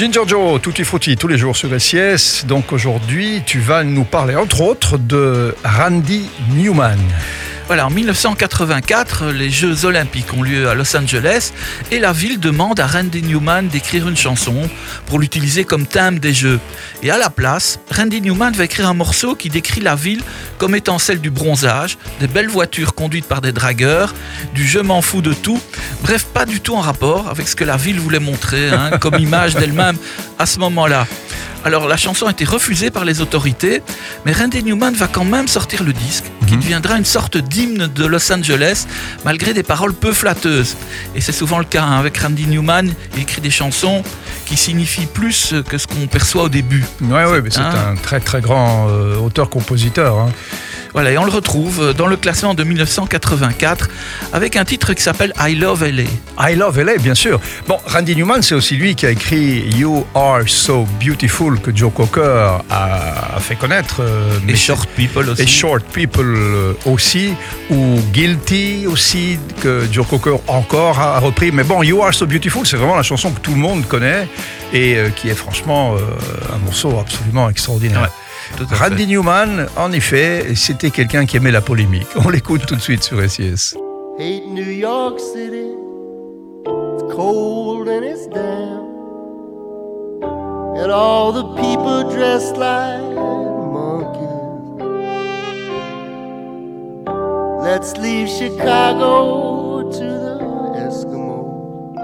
Ginger 0.00 0.22
Joe, 0.26 0.58
tutti 0.62 0.82
frutti, 0.82 1.14
tous 1.14 1.28
les 1.28 1.36
jours 1.36 1.54
sur 1.54 1.68
SIS. 1.78 2.46
Donc 2.46 2.72
aujourd'hui, 2.72 3.42
tu 3.44 3.58
vas 3.58 3.84
nous 3.84 4.04
parler 4.04 4.34
entre 4.34 4.62
autres 4.62 4.96
de 4.96 5.54
Randy 5.62 6.22
Newman. 6.54 6.96
Voilà, 7.70 7.86
en 7.86 7.90
1984, 7.90 9.26
les 9.26 9.48
Jeux 9.48 9.84
Olympiques 9.84 10.34
ont 10.34 10.42
lieu 10.42 10.68
à 10.68 10.74
Los 10.74 10.96
Angeles 10.96 11.52
et 11.92 12.00
la 12.00 12.12
ville 12.12 12.40
demande 12.40 12.80
à 12.80 12.86
Randy 12.88 13.22
Newman 13.22 13.68
d'écrire 13.68 14.08
une 14.08 14.16
chanson 14.16 14.68
pour 15.06 15.20
l'utiliser 15.20 15.64
comme 15.64 15.86
thème 15.86 16.18
des 16.18 16.34
Jeux. 16.34 16.58
Et 17.04 17.12
à 17.12 17.16
la 17.16 17.30
place, 17.30 17.78
Randy 17.96 18.22
Newman 18.22 18.50
va 18.54 18.64
écrire 18.64 18.88
un 18.88 18.94
morceau 18.94 19.36
qui 19.36 19.50
décrit 19.50 19.80
la 19.80 19.94
ville 19.94 20.20
comme 20.58 20.74
étant 20.74 20.98
celle 20.98 21.20
du 21.20 21.30
bronzage, 21.30 21.96
des 22.18 22.26
belles 22.26 22.48
voitures 22.48 22.92
conduites 22.92 23.26
par 23.26 23.40
des 23.40 23.52
dragueurs, 23.52 24.16
du 24.52 24.66
je 24.66 24.80
m'en 24.80 25.00
fous 25.00 25.22
de 25.22 25.32
tout. 25.32 25.60
Bref, 26.02 26.24
pas 26.24 26.46
du 26.46 26.60
tout 26.60 26.74
en 26.74 26.80
rapport 26.80 27.28
avec 27.28 27.46
ce 27.46 27.54
que 27.54 27.62
la 27.62 27.76
ville 27.76 28.00
voulait 28.00 28.18
montrer 28.18 28.70
hein, 28.70 28.98
comme 28.98 29.14
image 29.20 29.54
d'elle-même 29.54 29.96
à 30.40 30.46
ce 30.46 30.58
moment-là. 30.58 31.06
Alors 31.64 31.86
la 31.88 31.96
chanson 31.98 32.26
a 32.26 32.30
été 32.30 32.44
refusée 32.44 32.90
par 32.90 33.04
les 33.04 33.20
autorités, 33.20 33.82
mais 34.24 34.32
Randy 34.32 34.62
Newman 34.64 34.94
va 34.94 35.08
quand 35.08 35.24
même 35.24 35.46
sortir 35.46 35.82
le 35.82 35.92
disque, 35.92 36.24
qui 36.46 36.54
Mhm. 36.54 36.60
deviendra 36.60 36.96
une 36.96 37.04
sorte 37.04 37.36
d'hymne 37.36 37.86
de 37.94 38.06
Los 38.06 38.32
Angeles, 38.32 38.86
malgré 39.26 39.52
des 39.52 39.62
paroles 39.62 39.92
peu 39.92 40.12
flatteuses. 40.12 40.76
Et 41.14 41.20
c'est 41.20 41.32
souvent 41.32 41.58
le 41.58 41.64
cas 41.66 41.82
hein, 41.82 41.98
avec 41.98 42.16
Randy 42.16 42.46
Newman, 42.46 42.88
il 43.14 43.22
écrit 43.22 43.42
des 43.42 43.50
chansons 43.50 44.02
qui 44.46 44.56
signifient 44.56 45.06
plus 45.06 45.54
que 45.68 45.76
ce 45.76 45.86
qu'on 45.86 46.06
perçoit 46.06 46.44
au 46.44 46.48
début. 46.48 46.84
Ouais, 47.02 47.26
ouais, 47.26 47.42
mais 47.42 47.50
c'est 47.50 47.60
un- 47.60 47.92
un 47.92 47.96
très 47.96 48.20
très 48.20 48.40
grand 48.40 48.88
euh, 48.88 49.16
auteur-compositeur. 49.16 50.18
hein. 50.18 50.30
Voilà, 50.92 51.12
et 51.12 51.18
on 51.18 51.24
le 51.24 51.30
retrouve 51.30 51.94
dans 51.94 52.06
le 52.06 52.16
classement 52.16 52.54
de 52.54 52.64
1984 52.64 53.88
avec 54.32 54.56
un 54.56 54.64
titre 54.64 54.92
qui 54.92 55.02
s'appelle 55.02 55.32
I 55.38 55.54
Love 55.54 55.84
LA. 55.84 56.50
I 56.50 56.56
Love 56.56 56.80
LA, 56.80 56.96
bien 56.98 57.14
sûr. 57.14 57.40
Bon, 57.68 57.78
Randy 57.86 58.16
Newman, 58.16 58.42
c'est 58.42 58.54
aussi 58.54 58.76
lui 58.76 58.94
qui 58.94 59.06
a 59.06 59.10
écrit 59.10 59.64
You 59.76 60.04
Are 60.14 60.42
So 60.46 60.86
Beautiful 61.04 61.60
que 61.60 61.74
Joe 61.74 61.92
Cocker 61.92 62.58
a, 62.70 63.38
fait 63.40 63.56
connaître. 63.56 63.96
euh, 64.00 64.38
mais 64.44 64.52
Et 64.54 64.56
Short 64.56 64.88
People 64.96 65.28
aussi. 65.28 65.42
Et 65.42 65.46
Short 65.46 65.84
People 65.92 66.34
euh, 66.36 66.72
aussi, 66.86 67.34
ou 67.70 68.00
Guilty 68.12 68.86
aussi, 68.86 69.38
que 69.60 69.86
Joe 69.90 70.06
Cocker 70.06 70.36
encore 70.48 70.98
a 70.98 71.18
repris. 71.20 71.52
Mais 71.52 71.64
bon, 71.64 71.82
You 71.82 72.02
Are 72.02 72.12
So 72.14 72.26
Beautiful, 72.26 72.66
c'est 72.66 72.76
vraiment 72.76 72.96
la 72.96 73.02
chanson 73.02 73.30
que 73.30 73.40
tout 73.40 73.52
le 73.52 73.58
monde 73.58 73.86
connaît 73.86 74.28
et 74.72 74.96
euh, 74.96 75.10
qui 75.10 75.28
est 75.28 75.34
franchement 75.34 75.94
un 76.52 76.58
morceau 76.64 76.98
absolument 76.98 77.48
extraordinaire. 77.48 78.02
Ouais. 78.02 78.08
Randy 78.58 79.06
Newman, 79.06 79.66
en 79.76 79.92
effet, 79.92 80.54
c'était 80.54 80.90
quelqu'un 80.90 81.24
qui 81.26 81.36
aimait 81.36 81.50
la 81.50 81.60
polémique. 81.60 82.08
On 82.24 82.28
l'écoute 82.28 82.66
tout 82.66 82.76
de 82.76 82.80
suite 82.80 83.02
sur 83.02 83.20
SIS. 83.22 83.74
Hate 84.18 84.46
New 84.48 84.70
York 84.70 85.18
City. 85.18 85.74
It's 86.66 87.14
cold 87.14 87.88
and 87.88 88.04
it's 88.04 88.26
damp. 88.28 88.84
And 90.76 90.90
all 90.90 91.32
the 91.32 91.44
people 91.56 92.04
dressed 92.10 92.56
like 92.56 93.00
monkeys. 93.72 94.28
Let's 97.62 97.96
leave 97.96 98.28
Chicago 98.28 99.90
to 99.90 99.98
the 99.98 100.38
Eskimos. 100.86 101.96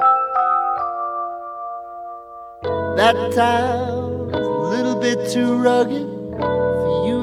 That 2.97 3.14
town's 3.34 4.33
a 4.33 4.41
little 4.70 4.97
bit 4.97 5.30
too 5.30 5.56
rugged 5.58 6.16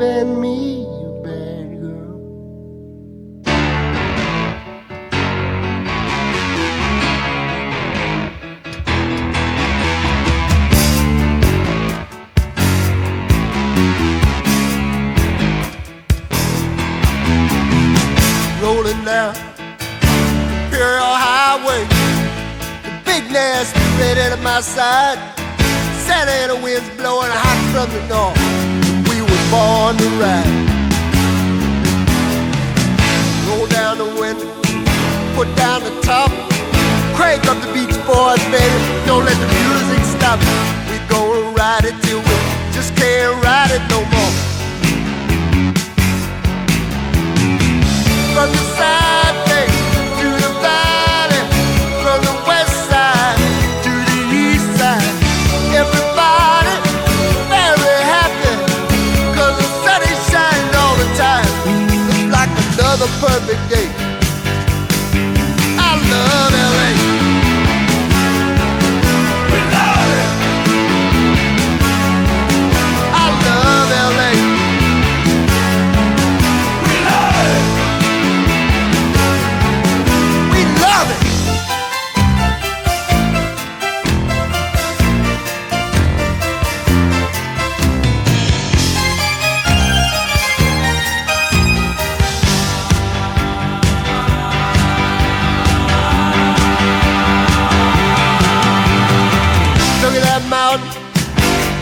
and 0.01 0.39
me, 0.41 0.79
you 0.81 1.21
bad 1.23 1.81
girl. 1.81 2.19
rolling 18.61 19.03
down 19.05 19.35
Imperial 20.65 21.03
Highway. 21.03 21.83
The 22.83 22.91
big 23.05 23.31
nasty 23.31 23.79
red 23.99 24.17
at 24.17 24.39
my 24.41 24.61
side. 24.61 25.19
Santa 26.05 26.31
Ana 26.31 26.55
winds 26.55 26.89
blowing 26.97 27.31
hot 27.31 27.59
from 27.71 27.89
the 27.93 28.07
north. 28.07 28.42
Born 29.53 29.95
to 29.97 30.09
ride. 30.17 30.49
Roll 33.47 33.67
down 33.67 33.99
the 33.99 34.09
window, 34.19 34.49
put 35.35 35.47
down 35.55 35.83
the 35.83 35.93
top. 36.01 36.31
Crank 37.13 37.45
up 37.45 37.61
the 37.61 37.71
Beach 37.71 37.95
Boys, 38.07 38.43
baby. 38.49 38.79
Don't 39.05 39.23
let 39.23 39.37
the 39.37 39.49
music 39.61 40.03
stop. 40.17 40.39
We 40.89 40.97
gonna 41.07 41.51
ride 41.55 41.85
it 41.85 41.93
till 42.01 42.17
we 42.17 42.35
just 42.73 42.95
can't 42.95 43.43
ride 43.45 43.69
it 43.69 43.83
no 43.91 44.03
more. 44.13 44.52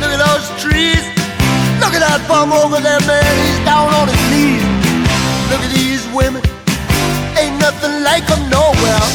Look 0.01 0.09
at 0.09 0.17
those 0.17 0.50
trees. 0.57 1.06
Look 1.78 1.94
at 1.94 2.01
that 2.01 2.25
bum 2.28 2.51
over 2.51 2.81
there, 2.81 3.00
man. 3.06 3.34
He's 3.45 3.62
down 3.62 3.94
on 3.94 4.09
his 4.09 4.23
knees. 4.34 4.66
Look 5.53 5.62
at 5.62 5.69
these 5.69 6.01
women. 6.09 6.41
Ain't 7.38 7.62
nothing 7.62 8.01
like 8.01 8.25
them 8.25 8.41
nowhere. 8.50 9.06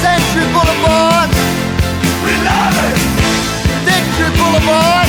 Century 0.00 0.48
Boulevard. 0.48 1.28
We 2.24 2.32
love 2.40 2.76
it. 2.88 2.96
Century 3.84 4.32
Boulevard. 4.40 5.03